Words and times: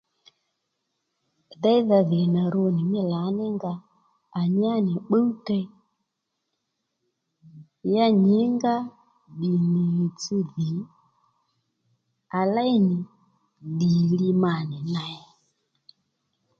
Déydha 1.61 1.99
dhì 2.09 2.21
nà 2.33 2.41
rwo 2.53 2.67
nì 2.75 2.83
mí 2.91 2.99
lǎní 3.13 3.45
nga 3.55 3.71
à 4.39 4.41
nyá 4.59 4.73
nì 4.87 4.93
pbúw 5.05 5.27
tey 5.45 5.65
ya 7.93 8.05
nyǐ 8.23 8.37
ngá 8.55 8.75
ddì 9.33 9.51
nì 9.71 9.81
ɦìytss 9.95 10.27
dhì 10.55 10.69
à 12.39 12.41
léy 12.55 12.73
nì 12.87 12.97
ddì 13.73 13.93
li 14.19 14.29
ma 14.41 14.53
nì 14.69 14.77
ney 14.93 15.15